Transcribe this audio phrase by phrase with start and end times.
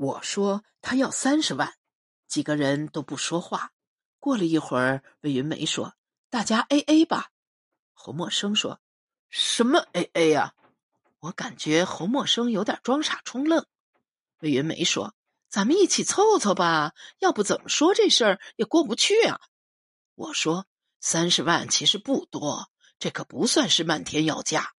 [0.00, 1.74] 我说他要三十万，
[2.26, 3.72] 几个人都不说话。
[4.18, 5.94] 过了一会儿，魏云梅说
[6.30, 7.32] ：“大家 A A 吧。”
[7.92, 8.80] 侯默生说
[9.28, 10.54] ：“什么 A A 呀？”
[11.20, 13.66] 我感觉侯默生有点装傻充愣。
[14.38, 15.14] 魏云梅说
[15.50, 19.38] ：“咱们一起凑凑吧，要不怎么说这事儿也过不去啊。”
[20.16, 20.64] 我说
[20.98, 24.72] ：“三十万其实不多，这可不算是漫天要价。”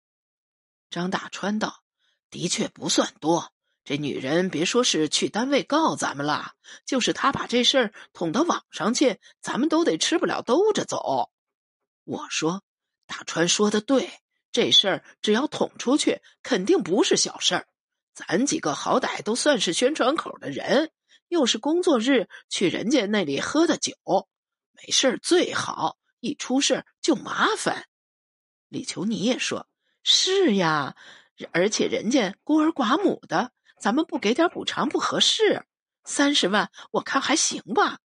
[0.89, 1.83] 张大川道
[2.31, 3.53] ：“的确不算多。”
[3.83, 6.53] 这女人别说是去单位告咱们了，
[6.85, 11.31] 就是她把这事儿捅到网上去，咱们都得吃不了兜着走。
[12.03, 12.63] 我说，
[13.07, 14.11] 大川说的对，
[14.51, 17.67] 这事儿只要捅出去，肯定不是小事儿。
[18.13, 20.91] 咱几个好歹都算是宣传口的人，
[21.27, 23.95] 又是工作日去人家那里喝的酒，
[24.73, 27.87] 没事最好，一出事就麻烦。
[28.67, 29.67] 李求你也说
[30.03, 30.95] 是呀，
[31.51, 33.51] 而且人家孤儿寡母的。
[33.81, 35.65] 咱们不给点补偿不合适，
[36.03, 37.97] 三十万我看还行吧。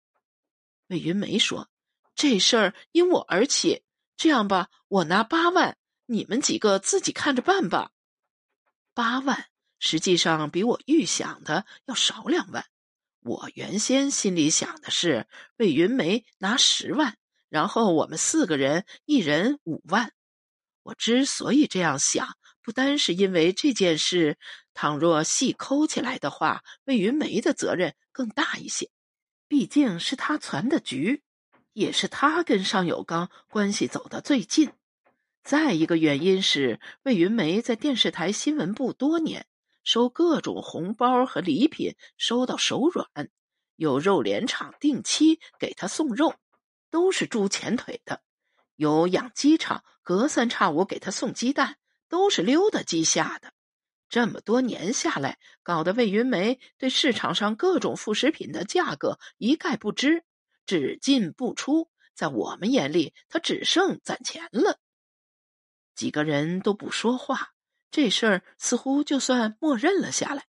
[0.87, 1.69] 魏云梅说
[2.17, 3.85] ：“这事儿因我而起，
[4.17, 7.91] 这样吧，我拿八万，你们几个自己看着办吧。”
[8.95, 12.65] 八万实际上比我预想的要少两万。
[13.21, 17.19] 我原先心里想的是魏云梅拿十万，
[17.51, 20.15] 然后我们四个人一人五万。
[20.83, 22.39] 我之所以这样想。
[22.67, 24.39] 不单是因为这件事，
[24.75, 28.91] 倘若细抠起来的话，魏云梅的责任更大一些。
[29.47, 31.23] 毕竟是他攒的局，
[31.75, 34.73] 也是他跟尚有刚关系走得最近。
[35.45, 39.47] 再一个原因是，魏云梅在电视台新闻部多年，
[39.85, 43.09] 收各种红包和礼品，收到手软。
[43.77, 46.35] 有肉联厂定期给他送肉，
[46.91, 48.17] 都是猪前腿的；
[48.75, 51.77] 有养鸡场隔三差五给他送鸡蛋。
[52.09, 53.53] 都是溜达鸡下的，
[54.09, 60.25] 这么多年下来，搞得魏云梅对市场上各种副食品的价格一概不知，
[60.65, 61.91] 只进不出。
[62.15, 64.79] 在我们眼里，他只剩攒钱了。
[65.95, 67.53] 几个人都不说话，
[67.91, 70.47] 这事儿似乎就算默认了下来。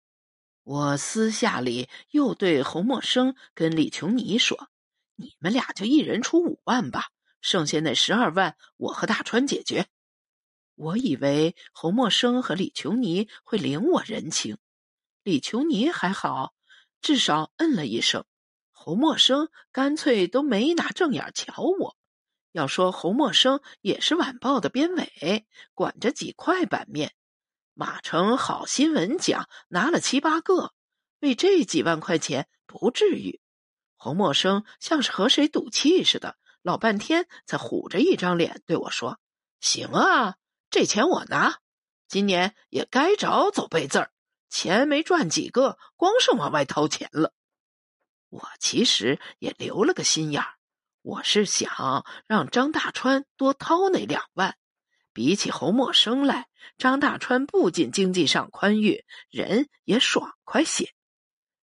[0.63, 4.69] 我私下里又对侯默生跟李琼妮说
[5.17, 7.09] ：“你们俩就一人出五万吧，
[7.41, 9.87] 剩下那十二万，我和大川解决。”
[10.81, 14.57] 我以为侯默生和李琼妮会领我人情，
[15.21, 16.55] 李琼妮还好，
[17.03, 18.25] 至少嗯了一声。
[18.71, 21.95] 侯默生干脆都没拿正眼瞧我。
[22.51, 27.13] 要说侯默生也是晚报的编委，管着几块版面，
[27.75, 30.73] 马城好新闻奖拿了七八个，
[31.19, 33.39] 为这几万块钱不至于。
[33.97, 39.19] 侯默生像是和谁赌气似的，老半天才虎着一张脸对我说
[39.61, 40.37] ：“行啊。”
[40.71, 41.59] 这钱我拿，
[42.07, 44.11] 今年也该着走背字儿，
[44.49, 47.33] 钱没赚几个，光是往外掏钱了。
[48.29, 50.53] 我其实也留了个心眼儿，
[51.01, 54.55] 我是想让张大川多掏那两万。
[55.11, 60.93] 比起侯默生来，张大川不仅经济上宽裕，人也爽快些。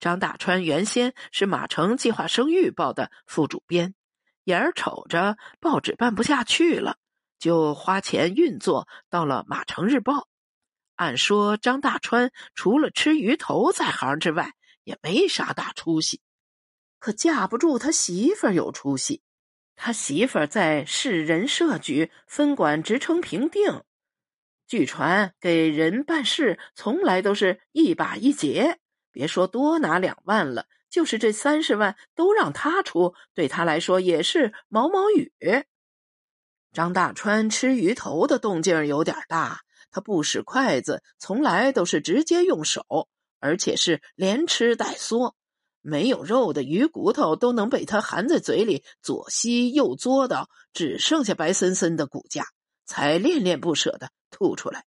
[0.02, 3.96] 张大川原先是马城计划生育报的副主编，
[4.44, 6.98] 眼儿瞅着报纸办不下去了。
[7.40, 10.14] 就花钱运作到了《马城日报》。
[10.96, 16.22] 按说张大川除了吃鱼头在行之外，也没啥大出息。
[17.00, 19.24] 可架不住他媳妇有出息。
[19.78, 23.84] 他媳妇在市人社局分管职称评定，
[24.68, 28.78] 据传给人办事从来都是一把一结。
[29.12, 35.32] 别说多拿两万了，就是这三十万都让他出，对他来说也是毛毛雨。
[36.72, 43.09] 张大川吃鱼头的动静有点大，他不使筷子，从来都是直接用手，
[43.40, 45.34] 而且是连吃带嗦，
[45.81, 52.46] 没有肉的鱼骨头都能被他含在嘴里左吸右嘬的，只剩下白森森的骨架，
[52.86, 54.86] 才恋恋不舍的吐出来。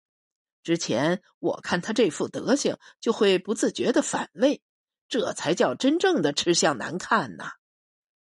[0.62, 4.62] 之前我看他这副德行，就会不自觉的反胃，
[5.08, 7.50] 这才叫真正的吃相难看呐。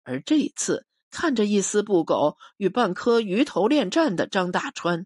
[0.03, 0.85] 而这一次。
[1.13, 5.05] 看着一丝不苟与半颗鱼头恋战的张大川，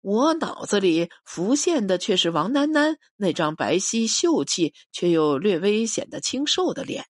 [0.00, 7.06] 我脑子里浮现的却是王楠楠那张白皙秀气却又略微显得清瘦的脸，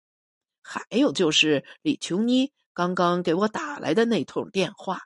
[0.60, 5.00] 还有就是李琼妮刚刚给我打来的那通电话，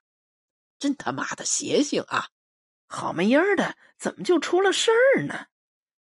[0.80, 2.26] 真他妈的邪性啊！
[2.88, 5.46] 好没音儿的，怎么就出了事儿呢？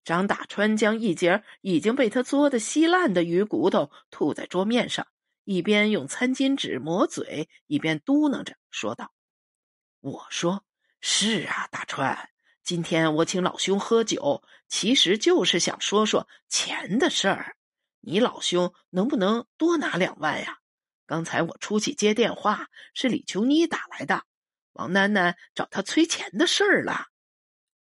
[0.05, 5.07] 张大川将一截已经被他嘬得稀烂的鱼骨头吐在桌面上。
[5.49, 9.15] 一边用餐巾纸抹嘴，一边嘟囔着说道
[10.01, 10.63] ：“我说
[11.01, 12.29] 是啊，大川，
[12.63, 17.57] 今天我请老兄喝酒，其实就是想说说钱的事儿。
[18.01, 20.59] 你老兄能不能多拿两万呀？
[21.07, 24.25] 刚才我出去接电话，是李琼妮打来的，
[24.73, 27.07] 王楠楠找他催钱的事儿了。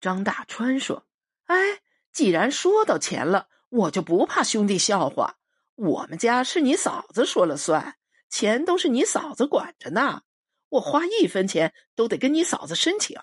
[0.02, 1.06] 张大川说
[1.48, 1.80] ：“哎，
[2.12, 5.38] 既然说到钱了，我就不怕兄弟笑话。
[5.74, 7.96] 我们家是你嫂子说了算，
[8.30, 10.22] 钱都是你嫂子管着呢。
[10.68, 13.18] 我花一分钱都得跟你嫂子申请。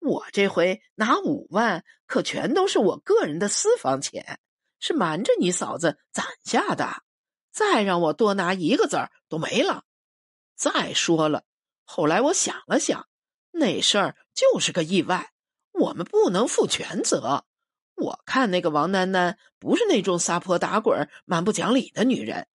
[0.00, 4.40] 我这回拿五万，可全都是我个人的私房钱，
[4.78, 7.02] 是瞒着你嫂子攒下的。
[7.52, 9.84] 再让我多拿一个子儿都没了。
[10.56, 11.44] 再说了，
[11.84, 13.06] 后来我想了想，
[13.50, 15.32] 那事儿就是个意外。”
[15.72, 17.46] 我们不能负全责。
[18.00, 22.48] 我看那个王楠楠不是那种撒泼打滚、蛮不讲理的女人。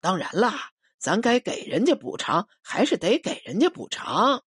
[0.00, 4.44] 当然啦，咱该给人家补偿，还是得给人家补偿。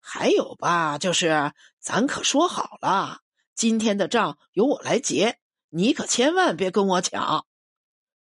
[0.00, 3.22] 还有吧，就是咱可说好了，
[3.54, 5.38] 今天的账由我来结，
[5.70, 7.46] 你可千万别跟我抢。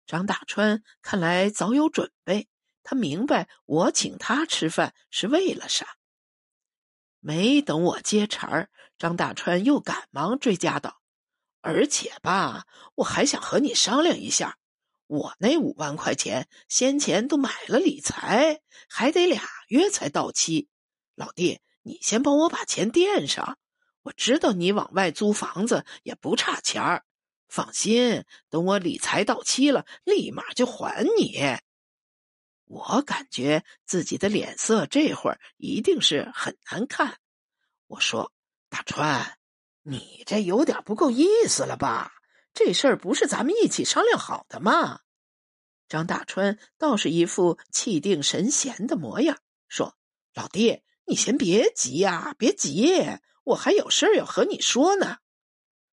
[0.06, 2.48] 张大川看来早有准备，
[2.82, 5.86] 他明白我请他吃饭是为了啥。
[7.18, 8.68] 没等我接茬儿。
[8.98, 11.00] 张大川又赶忙追加道
[11.62, 12.66] ：“而且吧，
[12.96, 14.58] 我还想和你商量一下，
[15.06, 20.68] 我那五万块钱先前都买了理财，还得俩月才到期。
[21.14, 23.58] 老弟，你先帮我把钱垫上。
[24.02, 27.04] 我知道你往外租房子也不差钱儿，
[27.48, 31.56] 放心，等我理财到期了，立马就还你。”
[32.66, 37.18] 我感觉自己的脸色这会儿一定是很难看。
[37.86, 38.32] 我说。
[38.74, 39.36] 大川，
[39.82, 42.12] 你这有点不够意思了吧？
[42.54, 45.00] 这事儿不是咱们一起商量好的吗？
[45.88, 49.38] 张大春倒是一副气定神闲的模样，
[49.68, 49.94] 说
[50.34, 55.18] ：“老弟，你先别急呀，别急，我还有事要和你说呢。”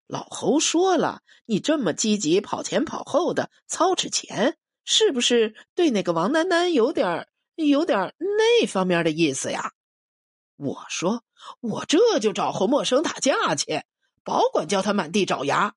[0.07, 9.71] 老侯说了，你这么积极跑前跑后的操持钱，是不是对那个王丹丹有点有点那方面的意思呀？
[10.59, 11.23] 我说。
[11.61, 13.83] 我这就找侯默生打架去，
[14.25, 15.73] 保管叫他满地找牙。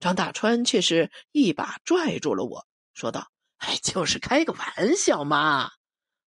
[0.00, 5.70] 张大川却是一把拽住了我，说道：“哎，就是开个玩笑嘛。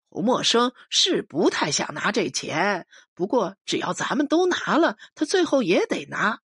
[0.09, 6.41] 侯默生是不太想拿这钱，不过只要咱们都拿了，他最后也得拿。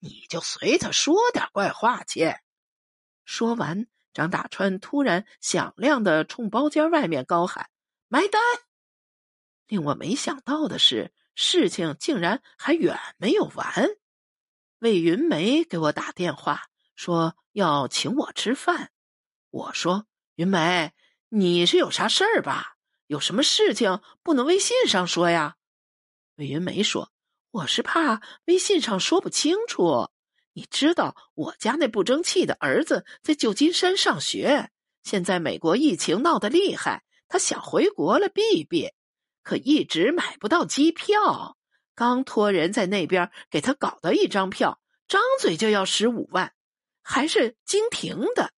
[0.00, 2.34] 你就随他说点怪话去。”
[3.26, 7.68] 说完，张大川突然响亮的冲包间外面高喊
[8.08, 8.40] ：“买单！”
[9.66, 11.12] 令我没想到的是。
[11.38, 13.90] 事情竟然还远没有完，
[14.78, 16.62] 魏云梅给我打电话
[16.94, 18.90] 说要请我吃饭。
[19.50, 20.94] 我说：“云梅，
[21.28, 22.76] 你是有啥事儿吧？
[23.06, 25.56] 有什么事情不能微信上说呀？”
[26.36, 27.12] 魏云梅说
[27.52, 30.08] ：“我是怕微信上说不清楚。
[30.54, 34.70] 你知道我家那不争气的儿子在旧金山上学，
[35.02, 38.88] 现在美国疫情闹得厉害，他想回国了避避。”
[39.46, 41.56] 可一直买不到机票，
[41.94, 46.52] 刚托人在那边给他搞到一张票，张嘴就要十五万，
[47.00, 48.50] 还是经停的。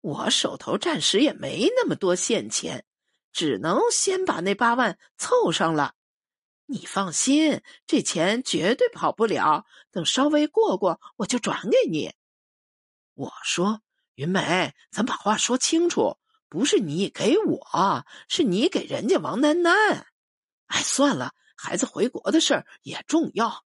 [0.00, 2.86] 我手头暂时也没那么多现钱，
[3.32, 5.92] 只能先把那八万凑上了。
[6.64, 9.66] 你放心，这钱绝对跑不了。
[9.90, 12.14] 等稍微过过，我就转给你。
[13.12, 13.82] 我说
[14.14, 16.16] 云梅，咱把话说清楚，
[16.48, 20.06] 不是你给我，是你给人家王丹丹。
[20.74, 23.64] 哎，算了，孩子回国的事儿也重要。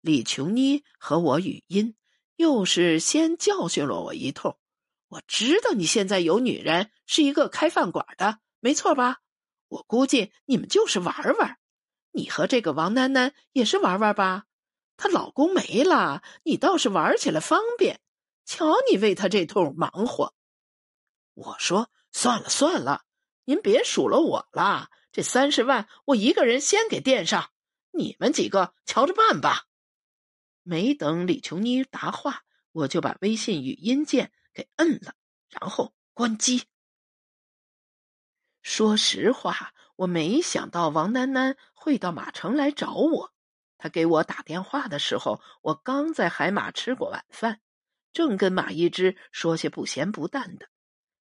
[0.00, 1.94] 李琼妮和我语音，
[2.36, 4.58] 又是先教训了我一通。
[5.08, 9.18] 我知道你现在有女人，是一个开饭馆的，没错吧？
[9.68, 11.58] 我估计你们就是玩玩。
[12.12, 14.46] 你和这个王楠楠也是玩玩吧？
[14.96, 18.00] 她老公没了，你倒是玩起来方便。
[18.46, 20.32] 瞧你为她这通忙活。
[21.34, 23.02] 我说算了算了，
[23.44, 24.88] 您别数落我了。
[25.12, 27.50] 这三十万，我一个人先给垫上，
[27.90, 29.66] 你们几个瞧着办吧。
[30.62, 35.14] 没等李琼妮答话，我就把微信语音键给摁了，
[35.48, 36.64] 然后关机。
[38.62, 43.34] 说实话，我没想到王楠楠会到马城来找我。
[43.78, 47.60] 他给我打电话的时候，我刚在海马吃过晚饭，
[48.12, 50.68] 正跟马一之说些不咸不淡的。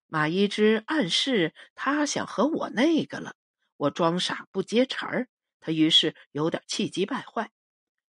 [0.05, 3.36] 马一之暗示他想和我那个了。
[3.79, 5.29] 我装傻不接茬儿，
[5.62, 7.50] 他于是有点气急败坏。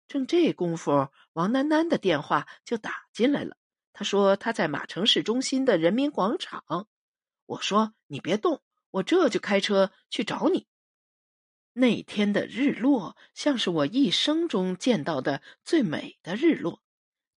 [0.06, 3.58] 正这功夫，王楠楠的电话就打进来了。
[3.92, 6.88] 他说他在马城市中心的人民广场。
[7.44, 10.66] 我说你别动，我这就开车去找你。
[11.74, 16.82] 那天的日落像是我一生中见到的最美的日落，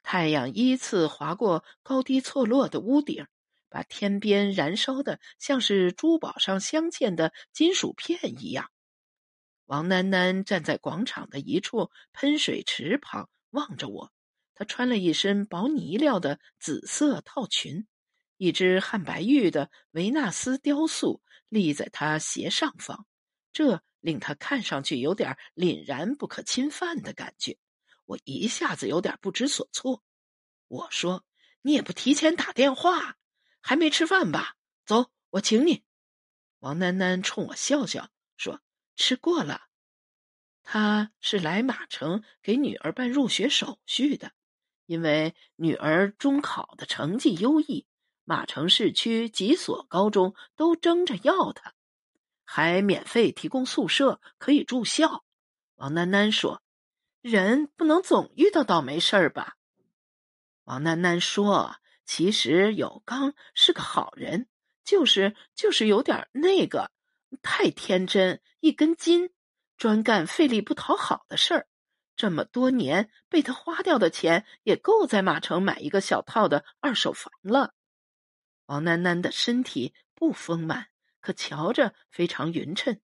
[0.03, 3.27] 太阳依次划过高低错落的屋顶，
[3.71, 8.69] 把天边燃烧的像是珠宝上镶嵌的金属片一样。
[9.65, 14.11] 王囡囡站在广场的一处喷水池旁望着我，
[14.53, 17.87] 她穿了一身薄呢料的紫色套裙，
[18.35, 23.05] 一只汉白玉的维纳斯雕塑立在她斜上方，
[23.53, 27.57] 这令她看上去有点凛然不可侵犯的感觉。
[28.05, 30.03] 我一下子有点不知所措。
[30.67, 31.23] 我说
[31.63, 33.15] ：“你也不提前打电话。”
[33.61, 34.55] 还没吃饭吧？
[34.85, 35.83] 走，我请你。
[36.59, 38.59] 王囡囡冲我笑笑，说
[38.97, 39.67] ：“吃过了。”
[40.63, 44.33] 他是来马城给女儿办入学手续的，
[44.85, 47.85] 因为女儿中考的成绩优异，
[48.25, 51.73] 马城市区几所高中都争着要她，
[52.43, 55.23] 还免费提供宿舍，可以住校。
[55.75, 56.61] 王囡囡说
[57.21, 59.57] ：“人不能总遇到倒霉事儿吧？”
[60.65, 61.77] 王囡囡说。
[62.05, 64.48] 其实有刚是个好人，
[64.84, 66.91] 就是就是有点那个，
[67.41, 69.31] 太天真，一根筋，
[69.77, 71.67] 专干费力不讨好的事儿。
[72.15, 77.74] 这么多年被他花掉的钱，也够在马城买一个小套的二手房了。
[78.67, 80.88] 王囡囡的身体不丰满，
[81.20, 83.00] 可瞧着非常匀称。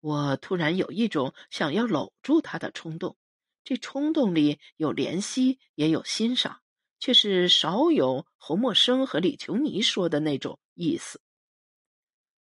[0.00, 3.16] 我突然有一种想要搂住她的冲动，
[3.64, 6.61] 这冲动里有怜惜，也有欣赏。
[7.02, 11.20] 却是少有侯默生和李琼妮说的那种意思。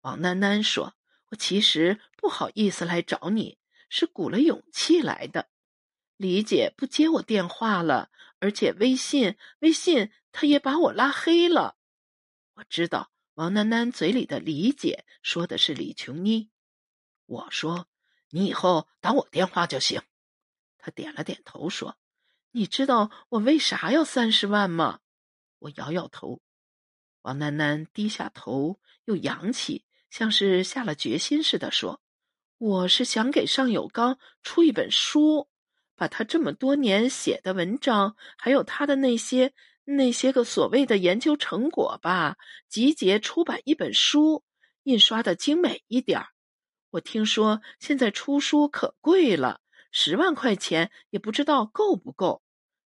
[0.01, 0.93] 王囡囡说
[1.31, 3.57] ：“我其实不好意思来找你，
[3.89, 5.49] 是鼓了勇气来的。
[6.17, 11.75] 李姐不接我电话了，而且微信微信她也把我拉黑了。
[12.53, 16.51] 我知道王囡囡嘴里的李姐说的是李琼妮。
[17.25, 17.87] 我说
[18.29, 20.03] 你以后打我电话就行。”
[20.77, 21.97] 她点了点头说。
[22.55, 24.99] 你知道我为啥要三十万吗？
[25.57, 26.39] 我摇摇头。
[27.23, 31.99] 王楠楠低下头，又扬起，像是下了决心似的说
[32.59, 35.49] ：“我是想给尚有刚出一本书，
[35.95, 39.55] 把他这么多年写的文章，还有他的那些
[39.85, 42.37] 那些个所谓的研究成果吧，
[42.69, 44.43] 集结出版一本书，
[44.83, 46.27] 印刷的精美一点儿。
[46.91, 52.42] 我听说现在出书可贵了，十万块钱也不知道够不够。”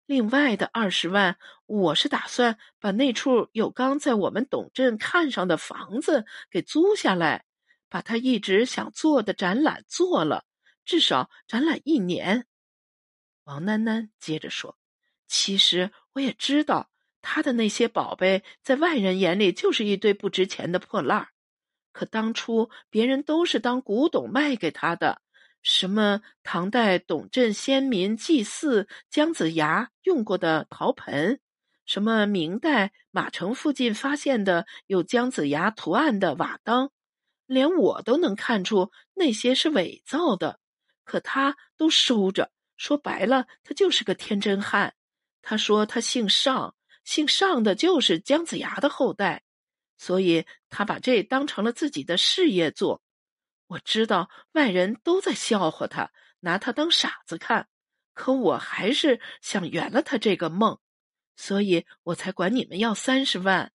[0.07, 7.47] 另外的二十万，我是打算把那处有刚在我们董镇看上的房子给租下来，
[7.89, 10.45] 把他一直想做的展览做了，
[10.85, 12.47] 至少展览一年。
[13.45, 14.77] 王囡囡接着说
[15.27, 16.91] ：“其实我也知道，
[17.23, 21.29] 他的那些宝贝在外人眼里就是一堆不值钱的破烂儿，
[21.93, 25.23] 可当初别人都是当古董卖给他的。”
[25.65, 31.41] 什么唐代董镇先民祭祀姜子牙用过的陶盆，
[31.87, 36.91] 什么明代马城附近发现的有姜子牙图案的瓦当，
[37.47, 40.61] 连我都能看出那些是伪造的，
[41.03, 42.53] 可他都收着。
[42.77, 44.95] 说白了，他就是个天真汉。
[45.41, 49.45] 他说他姓尚，姓尚的就是姜子牙的后代，
[49.97, 53.01] 所以他把这当成了自己的事业做。
[53.75, 57.69] 我知道外人都在笑话他，拿他当傻子看，
[58.13, 60.79] 可我还是想圆了他这个梦，
[61.35, 63.73] 所以我才管你们要三十万，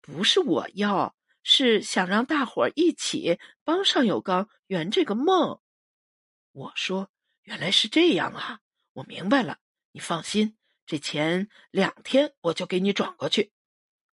[0.00, 5.60] 不是我要，是想让大伙儿一起帮尚有刚圆这个梦。
[6.52, 7.10] 我说
[7.42, 8.60] ：“原来是这样啊，
[8.94, 9.58] 我明白了。
[9.92, 13.52] 你放心，这钱两天我就给你转过去，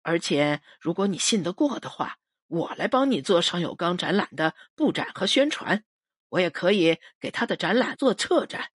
[0.00, 2.16] 而且如果你信得过的话。”
[2.50, 5.84] 我来帮你做尚有刚展览的布展和宣传，
[6.28, 8.72] 我也可以给他的展览做策展。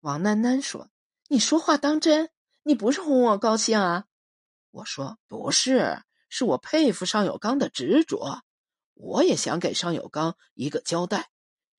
[0.00, 0.90] 王囡囡说
[1.28, 2.28] ：“你说话当真？
[2.62, 4.04] 你不是哄我高兴啊？”
[4.70, 8.42] 我说：“不是，是我佩服尚有刚的执着。
[8.92, 11.30] 我也想给尚有刚一个交代。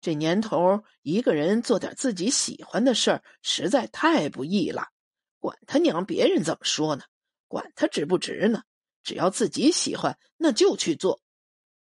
[0.01, 4.87] 这年头，一个人做点自己喜欢的事儿，实在太不易了。
[5.37, 7.03] 管他娘别人怎么说呢？
[7.47, 8.63] 管他值不值呢？”
[9.05, 11.21] 只要自己喜欢，那就去做。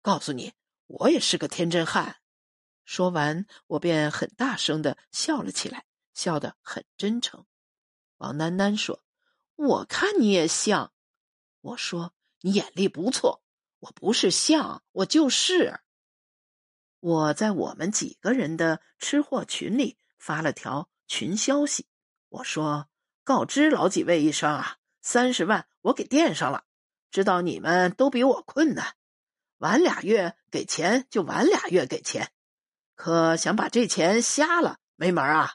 [0.01, 0.53] 告诉你，
[0.87, 2.15] 我也是个天真汉。
[2.85, 7.45] 说完，我便很大声的笑了起来，笑得很真诚。
[8.17, 9.03] 王丹丹说
[9.55, 10.93] ：“我看你也像。”
[11.59, 13.43] 我说：“你眼力不错。”
[13.79, 15.81] 我不是像，我就是。
[16.99, 21.87] 我在我们几个人的吃货群里发了条群消息，
[22.29, 22.89] 我说
[23.23, 26.65] ：“告知老几位一声啊，三十万我给垫上了。”
[27.11, 28.95] 知道你们都比我困难，
[29.57, 32.31] 晚俩月给钱就晚俩月给钱，
[32.95, 35.53] 可想把这钱瞎了没门啊！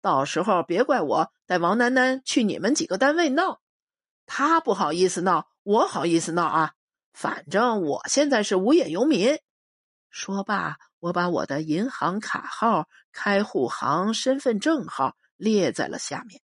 [0.00, 3.60] 到时候别怪我带王楠楠去你们几个单位闹。
[4.26, 6.74] 他不好意思闹，我好意思闹啊！
[7.12, 9.38] 反正我现在是无业游民。
[10.10, 16.40] 说罢，我把我的银行卡号、开户行、身份证号列在了下面。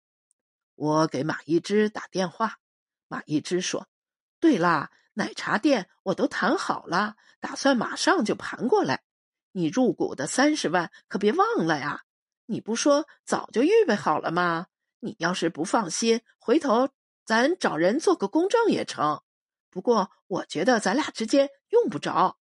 [0.74, 2.58] 我给马一之打电话，
[3.08, 3.88] 马一之说
[4.40, 9.02] ：“对啦，奶茶店我都谈好了，打算马上就盘过来。
[9.52, 12.02] 你入股的三十万可别忘了呀！
[12.46, 14.66] 你不说早就预备好了吗？
[15.00, 16.88] 你要是不放心，回头……”
[17.28, 19.22] 咱找人做个公证也成，
[19.68, 22.38] 不过我觉得咱俩之间用不着。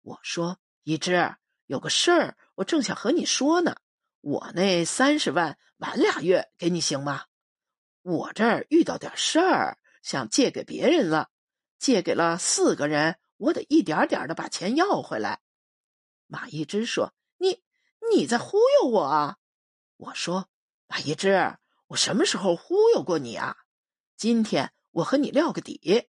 [0.00, 1.34] 我说一枝
[1.66, 3.76] 有个事儿，我正想和你说呢。
[4.22, 7.26] 我那三十万晚俩月给你行吗？
[8.00, 9.76] 我这儿遇到点事儿，
[10.08, 11.28] 想借给别人了，
[11.78, 15.40] 借给了四个人，我得一点点的把钱要回来。
[16.26, 17.62] 马一枝说：“你
[18.10, 19.36] 你在忽悠我啊？”
[19.98, 20.48] 我说
[20.88, 23.58] ：“马一枝，我什么时候忽悠过你啊？”
[24.16, 26.08] 今天我和你撂个底，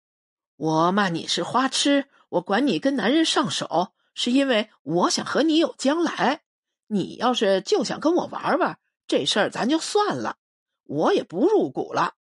[0.58, 6.44] 我骂你是花痴，我管你跟男人上手，是因为我想和你有将来。
[6.86, 10.38] 你要是就想跟我玩玩，这事儿咱就算了，
[10.84, 12.14] 我也不入股了。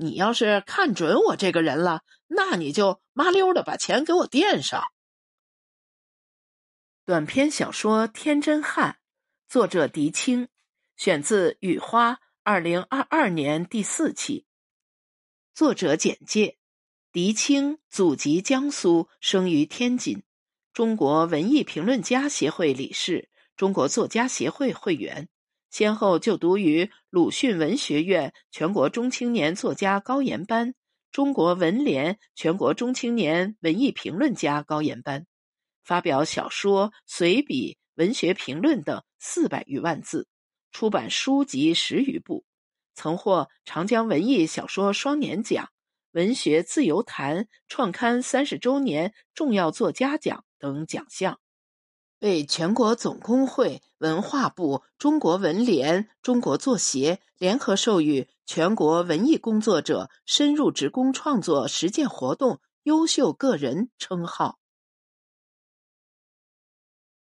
[0.00, 4.84] 你要是看准我这个人了，那你就麻溜的把钱给我垫上。
[7.04, 8.92] 短篇小说《天真汉》，
[9.52, 10.46] 作者狄青，
[10.96, 12.12] 选自《雨花》
[12.44, 14.46] 二零二二年第四期。
[15.52, 16.58] 作者简介：
[17.10, 20.22] 狄青，祖籍江苏，生于天津，
[20.72, 25.28] 中国文艺评论家协会理事，中国作家协会会员，
[25.78, 30.74] 先后就读于鲁迅文学院全国中青年作家高研班、
[31.12, 35.24] 中国文联全国中青年文艺评论家高研班，
[35.84, 40.26] 发表小说、随笔、文学评论等四百余万字，
[40.72, 42.44] 出版书籍十余部。
[42.96, 45.68] 曾获长江文艺小说双年奖、
[46.10, 51.38] 文学自由谈创刊三十周年重要作家奖等奖项，
[52.18, 64.58] 被全国总工会、文化部、中国文联、中国作协联合授予“全国文艺工作者深入职工创作实践活动优秀个人”称号。